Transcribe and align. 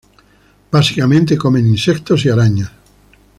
Básicamente 0.71 1.37
comen 1.37 1.67
insectos 1.67 2.25
y 2.25 2.29
arañas. 2.29 2.71